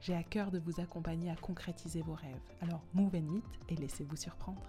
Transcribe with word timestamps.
J'ai 0.00 0.14
à 0.14 0.22
cœur 0.22 0.50
de 0.50 0.58
vous 0.58 0.80
accompagner 0.80 1.30
à 1.30 1.36
concrétiser 1.36 2.00
vos 2.00 2.14
rêves. 2.14 2.40
Alors 2.62 2.82
move 2.94 3.14
and 3.14 3.30
meet 3.32 3.44
et 3.68 3.76
laissez-vous 3.76 4.16
surprendre. 4.16 4.62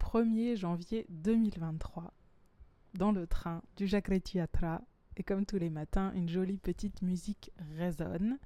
1er 0.00 0.56
janvier 0.56 1.06
2023 1.08 2.12
dans 2.94 3.12
le 3.12 3.26
train 3.26 3.62
du 3.76 3.86
Jagretiatra 3.86 4.80
et 5.16 5.22
comme 5.22 5.44
tous 5.44 5.58
les 5.58 5.68
matins, 5.70 6.12
une 6.14 6.28
jolie 6.28 6.58
petite 6.58 7.02
musique 7.02 7.50
résonne 7.76 8.38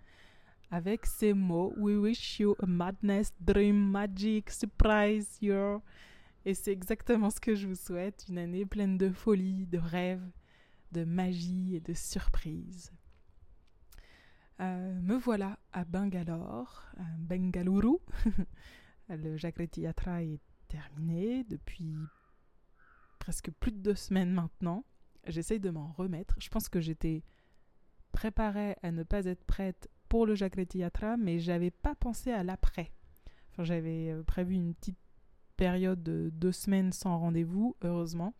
avec 0.70 1.06
ces 1.06 1.32
mots 1.32 1.72
We 1.76 1.96
wish 1.96 2.40
you 2.40 2.54
a 2.60 2.66
madness, 2.66 3.32
dream, 3.40 3.90
magic, 3.90 4.50
surprise, 4.50 5.38
your. 5.40 5.82
Et 6.44 6.54
c'est 6.54 6.72
exactement 6.72 7.30
ce 7.30 7.40
que 7.40 7.54
je 7.54 7.66
vous 7.66 7.74
souhaite, 7.74 8.24
une 8.28 8.38
année 8.38 8.64
pleine 8.64 8.96
de 8.96 9.10
folie, 9.10 9.66
de 9.66 9.78
rêves, 9.78 10.30
de 10.92 11.04
magie 11.04 11.76
et 11.76 11.80
de 11.80 11.92
surprises. 11.92 12.92
Euh, 14.60 15.00
me 15.00 15.16
voilà 15.16 15.58
à 15.72 15.84
Bangalore, 15.84 16.84
à 16.98 17.04
Bengaluru. 17.18 17.98
le 19.08 19.36
Jagretiatra 19.36 20.22
est 20.22 20.40
terminé 20.68 21.44
depuis 21.44 21.94
presque 23.18 23.50
plus 23.52 23.72
de 23.72 23.78
deux 23.78 23.94
semaines 23.94 24.32
maintenant. 24.32 24.84
J'essaye 25.26 25.60
de 25.60 25.70
m'en 25.70 25.92
remettre. 25.92 26.34
Je 26.38 26.48
pense 26.48 26.68
que 26.68 26.80
j'étais 26.80 27.22
préparée 28.12 28.76
à 28.82 28.90
ne 28.90 29.02
pas 29.02 29.26
être 29.26 29.44
prête 29.44 29.88
pour 30.08 30.26
le 30.26 30.34
Jagreti 30.34 30.82
mais 31.18 31.38
j'avais 31.38 31.70
pas 31.70 31.94
pensé 31.94 32.32
à 32.32 32.42
l'après. 32.42 32.92
J'avais 33.58 34.10
euh, 34.10 34.22
prévu 34.22 34.54
une 34.54 34.74
petite 34.74 34.99
période 35.60 36.02
de 36.02 36.30
deux 36.32 36.52
semaines 36.52 36.92
sans 36.92 37.18
rendez-vous, 37.18 37.76
heureusement. 37.82 38.34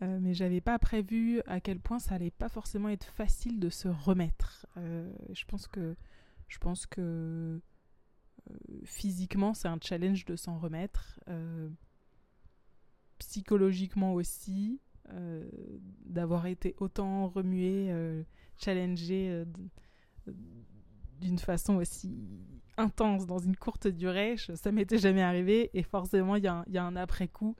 Euh, 0.00 0.18
mais 0.20 0.32
j'avais 0.32 0.60
pas 0.60 0.78
prévu 0.78 1.42
à 1.46 1.60
quel 1.60 1.80
point 1.80 1.98
ça 1.98 2.14
allait 2.14 2.30
pas 2.30 2.48
forcément 2.48 2.88
être 2.88 3.08
facile 3.08 3.58
de 3.58 3.68
se 3.68 3.88
remettre. 3.88 4.66
Euh, 4.76 5.12
je 5.32 5.44
pense 5.44 5.66
que, 5.66 5.96
je 6.46 6.58
pense 6.58 6.86
que 6.86 7.60
physiquement 8.84 9.52
c'est 9.52 9.68
un 9.68 9.78
challenge 9.82 10.24
de 10.24 10.34
s'en 10.34 10.58
remettre 10.58 11.20
psychologiquement 13.18 14.14
aussi, 14.14 14.80
euh, 15.12 15.48
d'avoir 16.04 16.46
été 16.46 16.74
autant 16.78 17.28
remué, 17.28 17.88
euh, 17.90 18.22
challengé 18.58 19.28
euh, 19.30 19.44
d'une 21.20 21.38
façon 21.38 21.76
aussi 21.76 22.16
intense 22.76 23.26
dans 23.26 23.38
une 23.38 23.56
courte 23.56 23.88
durée. 23.88 24.36
ça 24.36 24.72
m'était 24.72 24.98
jamais 24.98 25.22
arrivé 25.22 25.70
et 25.74 25.82
forcément 25.82 26.36
il 26.36 26.44
y, 26.44 26.48
a 26.48 26.84
un 26.84 26.96
après-coup 26.96 27.56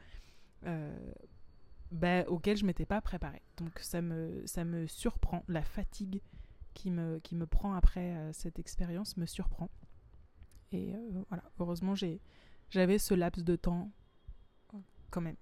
ben, 1.90 2.24
auquel 2.28 2.56
je 2.56 2.64
m'étais 2.64 2.86
pas 2.86 3.00
préparée. 3.00 3.42
Donc 3.56 3.78
ça 3.80 4.02
me, 4.02 4.42
ça 4.46 4.64
me 4.64 4.86
surprend, 4.86 5.44
la 5.48 5.62
fatigue 5.62 6.20
qui 6.74 6.90
me, 6.90 7.18
qui 7.20 7.34
me 7.34 7.46
prend 7.46 7.74
après 7.74 8.16
cette 8.32 8.58
expérience 8.58 9.16
me 9.16 9.26
surprend. 9.26 9.70
Et 10.72 10.94
voilà, 11.28 11.44
heureusement 11.58 11.94
j'avais 11.94 12.98
ce 12.98 13.14
laps 13.14 13.44
de 13.44 13.56
temps 13.56 13.90
quand 15.10 15.20
même 15.20 15.36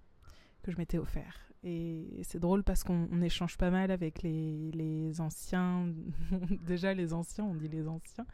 que 0.62 0.70
je 0.70 0.76
m'étais 0.78 0.98
offert. 0.98 1.52
Et 1.68 2.20
c'est 2.22 2.38
drôle 2.38 2.62
parce 2.62 2.84
qu'on 2.84 3.20
échange 3.22 3.58
pas 3.58 3.70
mal 3.70 3.90
avec 3.90 4.22
les, 4.22 5.20
anciens, 5.20 5.92
déjà 6.64 6.94
les 6.94 7.12
anciens, 7.12 7.44
on 7.44 7.56
dit 7.56 7.66
les 7.66 7.88
anciens, 7.88 8.24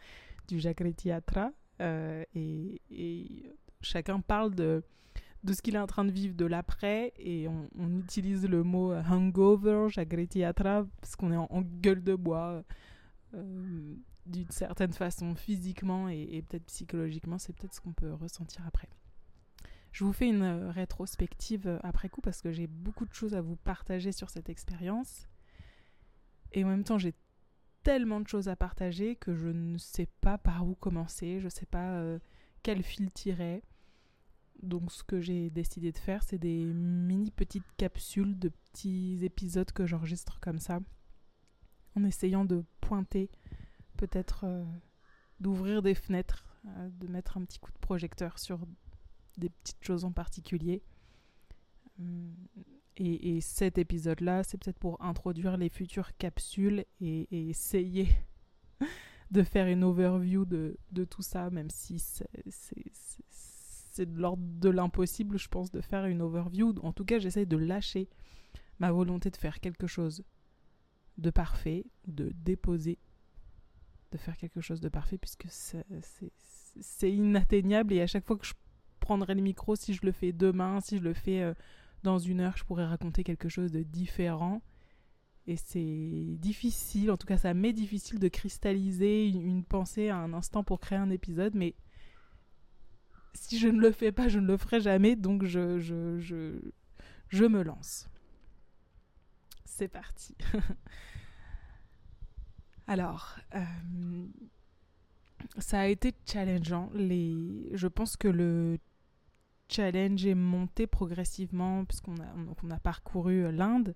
du 0.48 0.60
Jagretiatra. 0.60 1.50
Euh, 1.80 2.24
et, 2.34 3.50
chacun 3.80 4.20
parle 4.20 4.54
de, 4.54 4.84
ce 5.50 5.62
qu'il 5.62 5.76
est 5.76 5.78
en 5.78 5.86
train 5.86 6.04
de 6.04 6.12
vivre 6.12 6.34
de 6.34 6.44
l'après. 6.44 7.14
Et 7.16 7.48
on, 7.48 7.98
utilise 7.98 8.46
le 8.46 8.62
mot 8.64 8.92
hangover, 8.92 9.86
Jagretiatra, 9.88 10.84
parce 11.00 11.16
qu'on 11.16 11.32
est 11.32 11.36
en, 11.36 11.62
gueule 11.80 12.04
de 12.04 12.14
bois. 12.14 12.62
Euh, 13.32 13.94
d'une 14.26 14.50
certaine 14.50 14.92
façon, 14.92 15.34
physiquement 15.34 16.10
et 16.10 16.44
peut-être 16.46 16.66
psychologiquement, 16.66 17.38
c'est 17.38 17.54
peut-être 17.54 17.74
ce 17.74 17.80
qu'on 17.80 17.94
peut 17.94 18.12
ressentir 18.12 18.64
après. 18.68 18.88
Je 19.92 20.04
vous 20.04 20.12
fais 20.14 20.28
une 20.28 20.42
euh, 20.42 20.70
rétrospective 20.70 21.68
euh, 21.68 21.78
après 21.82 22.08
coup 22.08 22.22
parce 22.22 22.40
que 22.40 22.50
j'ai 22.50 22.66
beaucoup 22.66 23.04
de 23.04 23.12
choses 23.12 23.34
à 23.34 23.42
vous 23.42 23.56
partager 23.56 24.10
sur 24.10 24.30
cette 24.30 24.48
expérience. 24.48 25.28
Et 26.52 26.64
en 26.64 26.68
même 26.68 26.84
temps, 26.84 26.98
j'ai 26.98 27.14
tellement 27.82 28.20
de 28.20 28.26
choses 28.26 28.48
à 28.48 28.56
partager 28.56 29.16
que 29.16 29.34
je 29.34 29.48
ne 29.48 29.76
sais 29.76 30.08
pas 30.22 30.38
par 30.38 30.66
où 30.66 30.74
commencer, 30.74 31.40
je 31.40 31.44
ne 31.44 31.50
sais 31.50 31.66
pas 31.66 31.98
euh, 31.98 32.18
quel 32.62 32.82
fil 32.82 33.10
tirer. 33.12 33.62
Donc 34.62 34.90
ce 34.92 35.02
que 35.02 35.20
j'ai 35.20 35.50
décidé 35.50 35.92
de 35.92 35.98
faire, 35.98 36.22
c'est 36.22 36.38
des 36.38 36.64
mini 36.64 37.30
petites 37.30 37.70
capsules 37.76 38.38
de 38.38 38.48
petits 38.48 39.18
épisodes 39.22 39.72
que 39.72 39.86
j'enregistre 39.86 40.40
comme 40.40 40.60
ça, 40.60 40.80
en 41.96 42.04
essayant 42.04 42.44
de 42.44 42.64
pointer, 42.80 43.28
peut-être 43.96 44.46
d'ouvrir 45.40 45.82
des 45.82 45.96
fenêtres, 45.96 46.46
de 46.64 47.08
mettre 47.08 47.38
un 47.38 47.44
petit 47.44 47.58
coup 47.58 47.72
de 47.72 47.78
projecteur 47.78 48.38
sur 48.38 48.60
des 49.38 49.50
petites 49.50 49.84
choses 49.84 50.04
en 50.04 50.12
particulier. 50.12 50.82
Hum, 51.98 52.34
et, 52.96 53.40
cet 53.40 53.78
épisode-là, 53.78 54.44
c'est 54.44 54.58
peut-être 54.58 54.78
pour 54.78 55.02
introduire 55.02 55.56
les 55.56 55.70
futures 55.70 56.14
capsules 56.18 56.84
et, 57.00 57.48
essayer 57.48 58.08
de 59.30 59.42
faire 59.42 59.66
une 59.66 59.82
overview 59.82 60.44
de, 60.44 60.76
de 60.90 61.04
tout 61.04 61.22
ça, 61.22 61.48
même 61.50 61.70
si 61.70 61.98
c'est 61.98 62.28
de 64.06 64.18
l'ordre 64.18 64.42
de 64.44 64.68
l'impossible, 64.68 65.38
je 65.38 65.48
pense, 65.48 65.70
de 65.70 65.80
faire 65.80 66.04
une 66.04 66.20
overview. 66.20 66.74
En 66.82 66.92
tout 66.92 67.04
cas, 67.04 67.18
j'essaie 67.18 67.46
de 67.46 67.56
lâcher 67.56 68.08
ma 68.78 68.92
volonté 68.92 69.30
de 69.30 69.36
faire 69.36 69.60
quelque 69.60 69.86
chose 69.86 70.22
de 71.18 71.30
parfait, 71.30 71.86
de 72.06 72.32
déposer, 72.34 72.98
de 74.10 74.18
faire 74.18 74.36
quelque 74.36 74.60
chose 74.60 74.80
de 74.80 74.88
parfait, 74.88 75.18
puisque 75.18 75.46
c'est 75.48 77.12
inatteignable 77.12 77.94
et 77.94 78.02
à 78.02 78.06
chaque 78.06 78.26
fois 78.26 78.36
que 78.36 78.46
je 78.46 78.54
prendrai 79.02 79.34
le 79.34 79.42
micro 79.42 79.76
si 79.76 79.92
je 79.92 80.06
le 80.06 80.12
fais 80.12 80.32
demain, 80.32 80.80
si 80.80 80.98
je 80.98 81.02
le 81.02 81.12
fais 81.12 81.42
euh, 81.42 81.54
dans 82.04 82.18
une 82.18 82.40
heure, 82.40 82.56
je 82.56 82.64
pourrais 82.64 82.86
raconter 82.86 83.24
quelque 83.24 83.48
chose 83.48 83.72
de 83.72 83.82
différent. 83.82 84.62
Et 85.46 85.56
c'est 85.56 86.36
difficile, 86.38 87.10
en 87.10 87.16
tout 87.16 87.26
cas 87.26 87.36
ça 87.36 87.52
m'est 87.52 87.72
difficile 87.72 88.20
de 88.20 88.28
cristalliser 88.28 89.26
une, 89.26 89.64
pensée 89.64 90.08
à 90.08 90.16
un 90.16 90.32
instant 90.32 90.62
pour 90.62 90.78
créer 90.78 90.98
un 90.98 91.10
épisode, 91.10 91.56
mais 91.56 91.74
si 93.34 93.58
je 93.58 93.66
ne 93.66 93.80
le 93.80 93.90
fais 93.90 94.12
pas, 94.12 94.28
je 94.28 94.38
ne 94.38 94.46
le 94.46 94.56
ferai 94.56 94.80
jamais, 94.80 95.16
donc 95.16 95.44
je, 95.44 95.80
je, 95.80 96.20
je, 96.20 96.60
je 97.28 97.44
me 97.44 97.62
lance. 97.62 98.08
C'est 99.64 99.88
parti. 99.88 100.36
Alors, 102.86 103.36
euh, 103.56 104.26
ça 105.58 105.80
a 105.80 105.86
été 105.86 106.14
challengeant. 106.24 106.90
Les... 106.94 107.68
Je 107.72 107.88
pense 107.88 108.16
que 108.16 108.28
le 108.28 108.78
challenge 109.72 110.26
est 110.26 110.34
monté 110.34 110.86
progressivement 110.86 111.84
puisqu'on 111.84 112.14
a, 112.70 112.78
parcouru 112.80 113.44
euh, 113.44 113.52
l'Inde. 113.52 113.94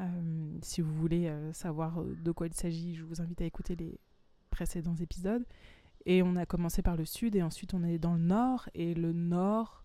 Euh, 0.00 0.58
si 0.62 0.80
vous 0.80 0.94
voulez 0.94 1.26
euh, 1.26 1.52
savoir 1.52 2.02
de 2.02 2.32
quoi 2.32 2.46
il 2.46 2.54
s'agit, 2.54 2.94
je 2.94 3.04
vous 3.04 3.20
invite 3.20 3.40
à 3.40 3.44
écouter 3.44 3.76
les 3.76 3.98
précédents 4.50 4.96
épisodes. 4.96 5.44
Et 6.06 6.22
on 6.22 6.36
a 6.36 6.46
commencé 6.46 6.82
par 6.82 6.96
le 6.96 7.04
sud 7.04 7.36
et 7.36 7.42
ensuite 7.42 7.74
on 7.74 7.84
est 7.84 7.98
dans 7.98 8.14
le 8.14 8.22
nord. 8.22 8.68
Et 8.74 8.94
le 8.94 9.12
nord 9.12 9.84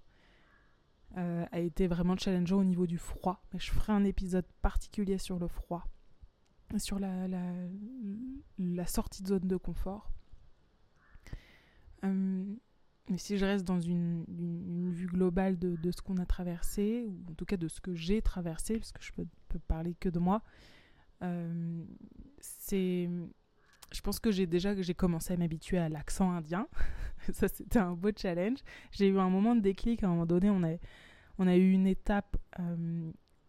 a 1.15 1.59
été 1.59 1.87
vraiment 1.87 2.15
challengeant 2.15 2.59
au 2.59 2.63
niveau 2.63 2.85
du 2.85 2.99
froid. 2.99 3.41
Mais 3.51 3.59
je 3.59 3.71
ferai 3.71 3.91
un 3.91 4.03
épisode 4.03 4.45
particulier 4.61 5.17
sur 5.17 5.39
le 5.39 5.47
froid, 5.47 5.87
sur 6.77 6.99
la, 6.99 7.27
la 8.59 8.85
sortie 8.85 9.23
de 9.23 9.27
zone 9.27 9.47
de 9.47 9.57
confort. 9.57 10.11
Mais 13.09 13.17
si 13.17 13.37
je 13.37 13.45
reste 13.45 13.65
dans 13.65 13.79
une, 13.79 14.25
vue 14.91 15.07
globale 15.07 15.57
de, 15.57 15.91
ce 15.91 16.01
qu'on 16.01 16.17
a 16.17 16.25
traversé, 16.25 17.05
ou 17.07 17.31
en 17.31 17.33
tout 17.35 17.45
cas 17.45 17.57
de 17.57 17.67
ce 17.67 17.79
que 17.79 17.95
j'ai 17.95 18.21
traversé, 18.21 18.77
parce 18.77 18.91
que 18.91 19.01
je 19.01 19.13
peux, 19.13 19.25
peux 19.47 19.59
parler 19.59 19.95
que 19.99 20.09
de 20.09 20.19
moi, 20.19 20.41
euh. 21.23 21.83
Je 22.69 24.01
pense 24.01 24.19
que 24.19 24.31
j'ai 24.31 24.45
déjà 24.45 24.79
j'ai 24.81 24.93
commencé 24.93 25.33
à 25.33 25.37
m'habituer 25.37 25.77
à 25.77 25.87
l'accent 25.87 26.31
indien. 26.31 26.67
Ça, 27.31 27.47
c'était 27.47 27.79
un 27.79 27.93
beau 27.93 28.09
challenge. 28.15 28.59
J'ai 28.91 29.07
eu 29.07 29.17
un 29.17 29.29
moment 29.29 29.55
de 29.55 29.61
déclic. 29.61 30.03
À 30.03 30.07
un 30.07 30.09
moment 30.09 30.25
donné, 30.25 30.49
on, 30.49 30.61
On 31.37 31.47
a 31.47 31.55
eu 31.55 31.71
une 31.71 31.87
étape 31.87 32.35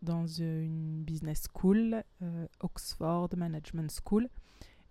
dans 0.02 0.26
une 0.26 1.02
business 1.02 1.48
school, 1.52 2.04
Oxford 2.60 3.30
Management 3.36 3.90
School. 4.04 4.28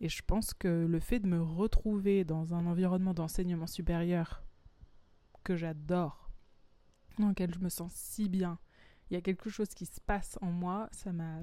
Et 0.02 0.10
je 0.10 0.22
pense 0.22 0.54
que 0.54 0.86
le 0.86 1.00
fait 1.00 1.20
de 1.20 1.28
me 1.28 1.42
retrouver 1.42 2.26
dans 2.26 2.54
un 2.54 2.66
environnement 2.68 3.14
d'enseignement 3.14 3.68
supérieur 3.68 4.44
que 5.48 5.56
j'adore, 5.56 6.30
dans 7.20 7.30
lequel 7.30 7.54
je 7.54 7.60
me 7.60 7.70
sens 7.70 7.94
si 7.94 8.28
bien, 8.28 8.60
il 9.10 9.14
y 9.14 9.18
a 9.18 9.22
quelque 9.22 9.50
chose 9.50 9.70
qui 9.70 9.86
se 9.86 10.02
passe 10.02 10.38
en 10.42 10.52
moi, 10.52 10.90
ça 10.92 11.14
m'a 11.14 11.40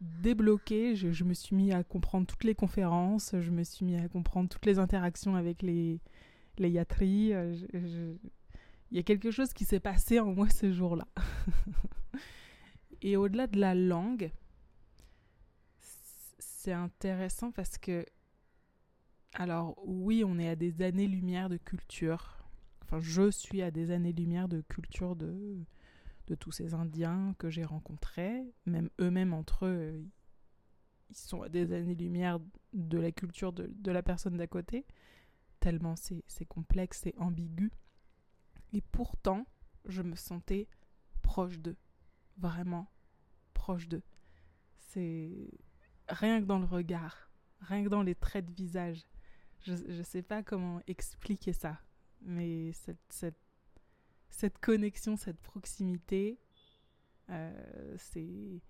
débloqué. 0.00 0.94
Je, 0.94 1.24
me 1.24 1.34
suis 1.34 1.56
mis 1.56 1.72
à 1.72 1.82
comprendre 1.82 2.28
toutes 2.28 2.44
les 2.44 2.54
conférences, 2.54 3.34
je 3.40 3.50
me 3.50 3.64
suis 3.64 3.84
mis 3.84 3.96
à 3.96 4.08
comprendre 4.08 4.48
toutes 4.48 4.64
les 4.64 4.78
interactions 4.78 5.34
avec 5.34 5.60
les, 5.62 6.00
les 6.58 6.70
yatris. 6.70 7.34
Euh, 7.34 8.14
il 8.92 8.96
y 8.96 9.00
a 9.00 9.02
quelque 9.02 9.32
chose 9.32 9.52
qui 9.52 9.64
s'est 9.64 9.80
passé 9.80 10.20
en 10.20 10.32
moi 10.32 10.48
ce 10.48 10.72
jour-là. 10.72 11.08
Et 13.02 13.16
au-delà 13.16 13.48
de 13.48 13.58
la 13.58 13.74
langue, 13.74 14.30
c'est 16.38 16.72
intéressant 16.72 17.50
parce 17.50 17.76
que, 17.76 18.06
alors 19.34 19.74
oui, 19.84 20.22
on 20.24 20.38
est 20.38 20.48
à 20.48 20.54
des 20.54 20.80
années-lumière 20.80 21.48
de 21.48 21.56
culture. 21.56 22.37
Enfin, 22.88 23.00
je 23.00 23.30
suis 23.30 23.60
à 23.60 23.70
des 23.70 23.90
années-lumière 23.90 24.48
de 24.48 24.62
culture 24.62 25.14
de, 25.14 25.58
tous 26.40 26.52
ces 26.52 26.72
Indiens 26.72 27.34
que 27.38 27.50
j'ai 27.50 27.64
rencontrés, 27.64 28.42
même 28.64 28.88
eux-mêmes 28.98 29.34
entre 29.34 29.66
eux, 29.66 30.06
ils 31.10 31.16
sont 31.16 31.42
à 31.42 31.50
des 31.50 31.72
années-lumière 31.74 32.38
de 32.72 32.98
la 32.98 33.12
culture 33.12 33.52
de, 33.52 33.70
de 33.74 33.90
la 33.90 34.02
personne 34.02 34.38
d'à 34.38 34.46
côté, 34.46 34.86
tellement 35.60 35.96
c'est 35.96 36.46
complexe 36.46 37.06
et 37.06 37.14
ambigu. 37.18 37.70
Et 38.72 38.80
pourtant, 38.80 39.46
je 39.84 40.00
me 40.00 40.16
sentais 40.16 40.66
proche 41.20 41.58
d'eux, 41.58 41.76
vraiment 42.38 42.90
proche 43.52 43.86
d'eux. 43.86 44.02
C'est 44.78 45.50
rien 46.08 46.40
que 46.40 46.46
dans 46.46 46.58
le 46.58 46.64
regard, 46.64 47.30
rien 47.60 47.84
que 47.84 47.90
dans 47.90 48.02
les 48.02 48.14
traits 48.14 48.46
de 48.46 48.52
visage. 48.52 49.06
Je 49.60 49.72
ne 49.72 50.02
sais 50.02 50.22
pas 50.22 50.42
comment 50.42 50.80
expliquer 50.86 51.52
ça, 51.52 51.80
mais 52.22 52.72
cette, 52.72 53.00
cette 53.08 53.38
cette 54.30 54.58
connexion, 54.58 55.16
cette 55.16 55.40
proximité, 55.40 56.38
euh, 57.30 57.96
c'est. 57.98 58.62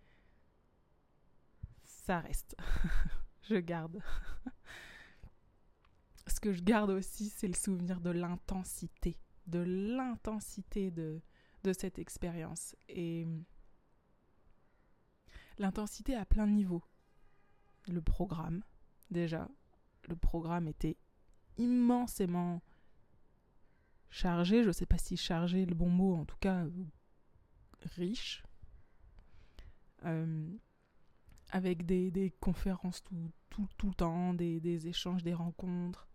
Ça 1.84 2.20
reste. 2.20 2.56
je 3.42 3.56
garde. 3.56 4.00
Ce 6.26 6.40
que 6.40 6.52
je 6.52 6.62
garde 6.62 6.90
aussi, 6.90 7.28
c'est 7.28 7.48
le 7.48 7.54
souvenir 7.54 8.00
de 8.00 8.10
l'intensité, 8.10 9.18
de 9.46 9.58
l'intensité 9.60 10.90
de, 10.90 11.20
de 11.64 11.72
cette 11.72 11.98
expérience. 11.98 12.74
Et 12.88 13.26
l'intensité 15.58 16.14
à 16.14 16.24
plein 16.24 16.46
niveau. 16.46 16.82
Le 17.88 18.00
programme, 18.02 18.62
déjà, 19.10 19.48
le 20.08 20.16
programme 20.16 20.68
était 20.68 20.96
immensément 21.56 22.62
chargé, 24.10 24.62
je 24.62 24.68
ne 24.68 24.72
sais 24.72 24.86
pas 24.86 24.98
si 24.98 25.16
chargé 25.16 25.64
le 25.66 25.74
bon 25.74 25.90
mot, 25.90 26.14
en 26.16 26.24
tout 26.24 26.36
cas 26.40 26.64
riche, 27.96 28.42
euh, 30.04 30.48
avec 31.50 31.86
des, 31.86 32.32
conférences 32.40 33.02
tout, 33.02 33.30
tout, 33.50 33.68
tout, 33.76 33.88
le 33.88 33.94
temps, 33.94 34.34
des, 34.34 34.86
échanges, 34.86 35.22
des 35.22 35.34
rencontres, 35.34 36.08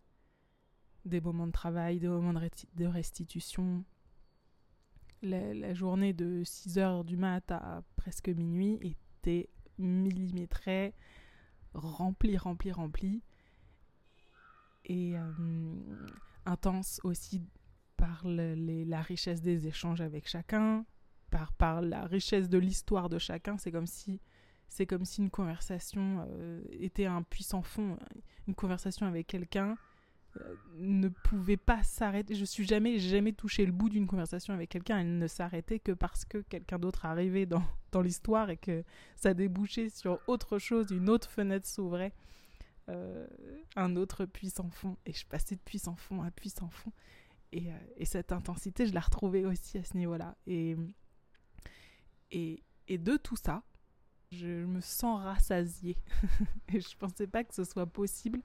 des 1.06 1.22
moments 1.22 1.48
de 1.48 1.52
travail, 1.52 2.00
des 2.00 2.08
moments 2.08 2.34
de, 2.34 2.86
restitution. 2.86 3.84
La, 5.22 5.74
journée 5.74 6.14
de 6.14 6.44
6 6.44 6.78
heures 6.78 7.04
du 7.04 7.18
mat 7.18 7.50
à 7.52 7.84
presque 7.96 8.30
minuit 8.30 8.80
était 9.22 9.50
millimétrée, 9.78 10.94
remplie, 11.74 12.38
remplie, 12.38 12.72
remplie. 12.72 13.24
Et 14.86 15.18
euh, 15.18 15.32
intense 16.46 17.00
aussi 17.04 17.42
par 18.04 18.22
la 18.26 19.02
richesse 19.02 19.42
des 19.42 19.66
échanges 19.66 20.02
avec 20.02 20.28
chacun, 20.28 20.86
par, 21.58 21.82
la 21.82 22.04
richesse 22.04 22.50
de 22.50 22.58
l'histoire 22.58 23.08
de 23.08 23.18
chacun. 23.18 23.58
C'est 23.58 23.72
comme 23.72 23.88
si 23.88 24.20
c'est 24.68 24.86
comme 24.86 25.06
si 25.06 25.22
une 25.22 25.30
conversation 25.30 26.26
euh, 26.28 26.62
était 26.72 27.06
un 27.06 27.22
puissant 27.22 27.62
fond. 27.62 27.98
Une 28.46 28.56
conversation 28.56 29.06
avec 29.06 29.28
quelqu'un 29.28 29.78
euh, 30.36 30.56
ne 30.80 31.08
pouvait 31.08 31.56
pas 31.56 31.82
s'arrêter. 31.84 32.36
Je 32.36 32.44
suis 32.44 32.66
jamais 32.66 33.00
jamais 33.00 33.32
touché 33.32 33.66
le 33.66 33.72
bout 33.72 33.88
d'une 33.88 34.08
conversation 34.08 34.54
avec 34.54 34.70
quelqu'un. 34.70 35.00
Elle 35.00 35.18
ne 35.18 35.28
s'arrêtait 35.28 35.80
que 35.80 35.94
parce 35.94 36.26
que 36.26 36.40
quelqu'un 36.40 36.80
d'autre 36.80 37.06
arrivait 37.06 37.46
dans, 37.46 37.64
l'histoire 38.02 38.50
et 38.50 38.58
que 38.58 38.84
ça 39.16 39.34
débouchait 39.34 39.88
sur 39.88 40.20
autre 40.28 40.60
chose, 40.60 40.92
une 40.92 41.08
autre 41.08 41.30
fenêtre 41.30 41.68
s'ouvrait. 41.68 42.14
Euh, 42.90 43.28
un 43.78 43.96
autre 43.96 44.26
puissant 44.26 44.70
fond 44.70 44.98
et 45.06 45.14
je 45.14 45.26
passais 45.26 45.56
de 45.56 45.62
puissant 45.62 45.96
fond 45.96 46.22
à 46.22 46.32
puissant 46.32 46.68
fond 46.68 46.92
euh, 47.56 47.78
et, 47.98 48.06
cette 48.06 48.32
intensité, 48.32 48.86
je 48.86 48.94
la 48.94 49.00
retrouvais 49.00 49.46
aussi 49.46 49.78
à 49.78 49.84
ce 49.84 49.98
niveau-là. 49.98 50.36
Et, 50.48 50.76
et, 52.32 52.98
de 52.98 53.18
tout 53.18 53.36
ça, 53.36 53.64
je 54.32 54.66
me 54.66 54.82
sens 54.82 55.22
rassasiée. 55.22 55.98
et 56.70 56.80
je 56.80 56.90
ne 56.90 57.00
pensais 57.00 57.28
pas 57.28 57.44
que 57.44 57.54
ce 57.54 57.64
soit 57.64 57.86
possible 57.86 58.42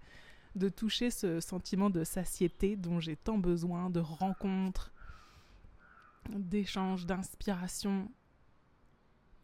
de 0.54 0.68
toucher 0.68 1.10
ce 1.10 1.40
sentiment 1.40 1.90
de 1.90 2.04
satiété 2.04 2.76
dont 2.76 3.00
j'ai 3.00 3.16
tant 3.16 3.38
besoin, 3.38 3.90
de 3.90 4.00
rencontres, 4.00 4.92
d'échanges, 6.28 7.06
d'inspiration. 7.06 8.10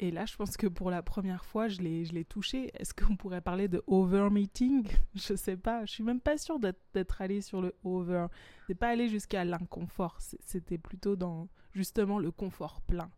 Et 0.01 0.11
là, 0.11 0.27
je 0.27 0.35
pense 0.37 0.57
que 0.57 0.67
pour 0.67 0.91
la 0.91 1.03
première 1.03 1.45
fois, 1.45 1.69
je 1.69 1.81
l'ai 1.81 2.25
touché. 2.25 2.71
Est-ce 2.75 2.93
qu'on 2.93 3.17
pourrait 3.17 3.41
parler 3.41 3.69
de 3.69 3.83
over 3.87 4.29
meeting? 4.31 4.89
Je 5.15 5.37
sais 5.37 5.57
pas. 5.57 5.85
Je 5.85 5.93
suis 5.93 6.03
même 6.03 6.21
pas 6.21 6.37
sûre 6.37 6.59
d'être 6.59 7.23
allée 7.23 7.41
sur 7.41 7.61
le 7.63 7.75
over. 7.85 8.27
C'est 8.67 8.75
pas 8.75 8.89
aller 8.89 9.09
jusqu'à 9.09 9.45
l'inconfort. 9.45 10.19
C'était 10.21 10.79
plutôt 10.79 11.15
dans 11.15 11.49
justement 11.73 12.19
le 12.19 12.33
confort 12.33 12.81
plein, 12.83 13.11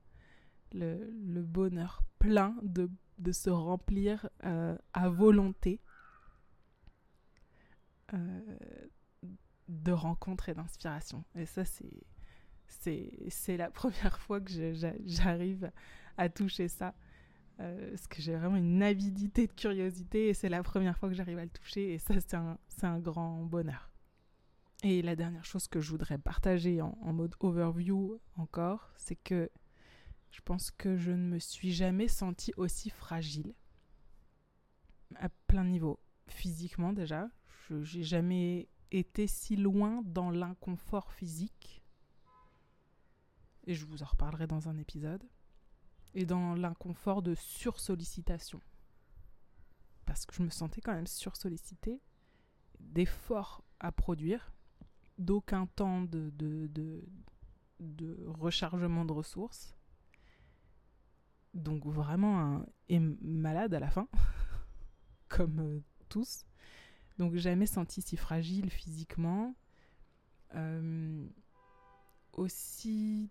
le, 0.72 1.42
bonheur 1.42 2.02
plein 2.18 2.54
de, 2.62 2.90
se 3.32 3.50
remplir 3.50 4.28
euh, 4.44 4.76
à 4.92 5.08
volonté 5.08 5.80
euh, 8.12 8.58
de 9.68 9.92
rencontres 9.92 10.50
et 10.50 10.54
d'inspiration. 10.54 11.24
Et 11.34 11.46
ça, 11.46 11.64
c'est 11.64 13.56
la 13.56 13.70
première 13.70 14.18
fois 14.18 14.40
que 14.40 14.74
j'arrive 15.04 15.70
à 16.16 16.28
toucher 16.28 16.68
ça. 16.68 16.94
Euh, 17.58 17.90
parce 17.90 18.06
que 18.06 18.20
j'ai 18.20 18.36
vraiment 18.36 18.56
une 18.56 18.82
avidité 18.82 19.46
de 19.46 19.52
curiosité 19.52 20.28
et 20.28 20.34
c'est 20.34 20.50
la 20.50 20.62
première 20.62 20.98
fois 20.98 21.08
que 21.08 21.14
j'arrive 21.14 21.38
à 21.38 21.44
le 21.44 21.50
toucher 21.50 21.94
et 21.94 21.98
ça 21.98 22.12
c'est 22.20 22.34
un, 22.34 22.58
un, 22.82 22.98
grand 22.98 23.44
bonheur. 23.44 23.90
Et 24.82 25.00
la 25.00 25.16
dernière 25.16 25.44
chose 25.46 25.66
que 25.66 25.80
je 25.80 25.90
voudrais 25.90 26.18
partager 26.18 26.82
en, 26.82 26.98
en 27.00 27.12
mode 27.14 27.34
overview 27.40 28.20
encore, 28.36 28.92
c'est 28.98 29.16
que 29.16 29.50
je 30.30 30.42
pense 30.42 30.70
que 30.70 30.98
je 30.98 31.12
ne 31.12 31.28
me 31.28 31.38
suis 31.38 31.72
jamais 31.72 32.08
sentie 32.08 32.52
aussi 32.58 32.90
fragile 32.90 33.54
à 35.14 35.30
plein 35.46 35.64
niveau. 35.64 35.98
Physiquement 36.28 36.92
déjà, 36.92 37.30
je 37.68 37.74
n'ai 37.74 38.02
jamais 38.02 38.68
été 38.90 39.26
si 39.26 39.56
loin 39.56 40.02
dans 40.04 40.30
l'inconfort 40.30 41.12
physique. 41.12 41.82
Et 43.66 43.74
je 43.74 43.86
vous 43.86 44.02
en 44.02 44.06
reparlerai 44.06 44.46
dans 44.46 44.68
un 44.68 44.76
épisode 44.76 45.26
et 46.16 46.24
dans 46.24 46.54
l'inconfort 46.54 47.22
de 47.22 47.34
sursollicitation. 47.34 48.60
Parce 50.06 50.24
que 50.24 50.34
je 50.34 50.42
me 50.42 50.48
sentais 50.48 50.80
quand 50.80 50.94
même 50.94 51.06
sursollicitée, 51.06 52.00
d'efforts 52.80 53.62
à 53.80 53.92
produire, 53.92 54.50
d'aucun 55.18 55.66
temps 55.66 56.00
de, 56.00 56.30
de, 56.30 56.70
de, 57.80 58.24
rechargement 58.26 59.04
de 59.04 59.12
ressources. 59.12 59.76
Donc 61.52 61.84
vraiment 61.84 62.40
un, 62.40 62.66
et 62.88 62.98
malade 62.98 63.74
à 63.74 63.80
la 63.80 63.90
fin, 63.90 64.08
comme 65.28 65.60
euh, 65.60 65.80
tous. 66.08 66.46
Donc 67.18 67.34
jamais 67.34 67.66
senti 67.66 68.00
si 68.00 68.16
fragile 68.16 68.70
physiquement. 68.70 69.54
Euh, 70.54 71.26
aussi 72.32 73.30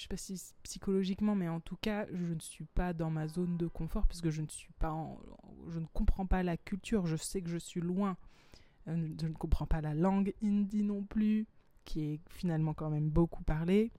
je 0.00 0.04
sais 0.04 0.08
pas 0.08 0.16
si 0.16 0.54
psychologiquement, 0.62 1.34
mais 1.34 1.50
en 1.50 1.60
tout 1.60 1.76
cas, 1.76 2.06
je 2.10 2.32
ne 2.32 2.40
suis 2.40 2.64
pas 2.64 2.94
dans 2.94 3.10
ma 3.10 3.28
zone 3.28 3.58
de 3.58 3.66
confort 3.66 4.06
puisque 4.06 4.30
je 4.30 4.40
ne 4.40 4.48
suis 4.48 4.72
pas, 4.78 4.96
je 5.68 5.78
ne 5.78 5.84
comprends 5.92 6.24
pas 6.24 6.42
la 6.42 6.56
culture. 6.56 7.04
Je 7.04 7.16
sais 7.16 7.42
que 7.42 7.50
je 7.50 7.58
suis 7.58 7.82
loin. 7.82 8.16
Euh, 8.88 9.08
je 9.20 9.26
ne 9.26 9.34
comprends 9.34 9.66
pas 9.66 9.82
la 9.82 9.92
langue 9.92 10.32
hindi 10.42 10.82
non 10.82 11.04
plus, 11.04 11.46
qui 11.84 12.00
est 12.00 12.20
finalement 12.30 12.72
quand 12.72 12.88
même 12.88 13.10
beaucoup 13.10 13.42
parlée. 13.42 13.92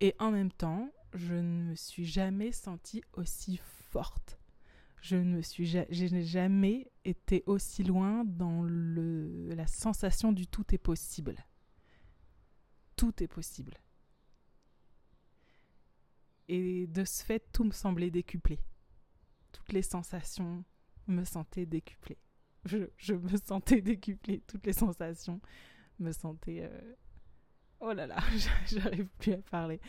Et 0.00 0.14
en 0.20 0.30
même 0.30 0.52
temps, 0.52 0.88
je 1.12 1.34
ne 1.34 1.70
me 1.70 1.74
suis 1.74 2.04
jamais 2.04 2.52
sentie 2.52 3.02
aussi 3.14 3.56
forte. 3.90 4.38
Je 5.00 5.16
ne 5.16 5.40
suis, 5.40 5.66
je 5.66 6.14
n'ai 6.14 6.22
jamais 6.22 6.92
été 7.04 7.42
aussi 7.46 7.82
loin 7.82 8.24
dans 8.24 8.62
le, 8.62 9.48
la 9.56 9.66
sensation 9.66 10.30
du 10.30 10.46
tout 10.46 10.72
est 10.72 10.78
possible. 10.78 11.34
Tout 12.94 13.24
est 13.24 13.28
possible 13.28 13.74
et 16.48 16.86
de 16.86 17.04
ce 17.04 17.24
fait, 17.24 17.42
tout 17.52 17.64
me 17.64 17.72
semblait 17.72 18.10
décuplé. 18.10 18.58
Toutes 19.52 19.72
les 19.72 19.82
sensations 19.82 20.64
me 21.06 21.24
sentaient 21.24 21.66
décuplées. 21.66 22.18
Je, 22.64 23.12
me 23.12 23.36
sentais 23.36 23.80
décuplée. 23.82 24.42
Toutes 24.46 24.66
les 24.66 24.72
sensations 24.72 25.40
me 25.98 26.12
sentaient... 26.12 26.68
Euh, 26.70 26.94
oh 27.80 27.92
là 27.92 28.06
là, 28.06 28.18
j'arrive 28.66 29.08
plus 29.18 29.32
à 29.32 29.38
parler. 29.38 29.80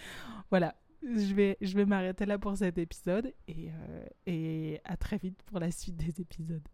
Voilà, 0.49 0.75
je 1.01 1.33
vais, 1.33 1.57
je 1.61 1.75
vais 1.75 1.85
m'arrêter 1.85 2.25
là 2.25 2.37
pour 2.37 2.57
cet 2.57 2.77
épisode 2.77 3.33
et, 3.47 3.69
euh, 3.71 4.05
et 4.25 4.81
à 4.83 4.97
très 4.97 5.17
vite 5.17 5.41
pour 5.43 5.59
la 5.59 5.71
suite 5.71 5.95
des 5.97 6.21
épisodes. 6.21 6.67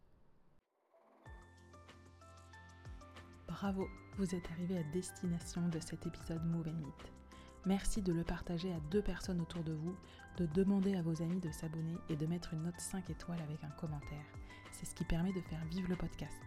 Bravo, 3.48 3.88
vous 4.18 4.34
êtes 4.34 4.50
arrivé 4.52 4.78
à 4.78 4.84
destination 4.92 5.68
de 5.70 5.80
cet 5.80 6.06
épisode 6.08 6.44
Move 6.46 6.68
and 6.68 6.86
Meet. 6.86 7.21
Merci 7.66 8.02
de 8.02 8.12
le 8.12 8.24
partager 8.24 8.74
à 8.74 8.80
deux 8.90 9.04
personnes 9.04 9.40
autour 9.40 9.64
de 9.64 9.74
vous, 9.74 9.96
de 10.38 10.48
demander 10.48 10.96
à 10.96 11.04
vos 11.04 11.22
amis 11.22 11.40
de 11.40 11.52
s'abonner 11.52 11.96
et 12.10 12.16
de 12.16 12.26
mettre 12.26 12.54
une 12.54 12.64
note 12.64 12.80
5 12.80 13.08
étoiles 13.10 13.42
avec 13.42 13.64
un 13.64 13.70
commentaire. 13.80 14.26
C'est 14.72 14.88
ce 14.88 14.96
qui 14.96 15.04
permet 15.04 15.34
de 15.34 15.42
faire 15.42 15.64
vivre 15.66 15.90
le 15.90 15.96
podcast. 15.96 16.40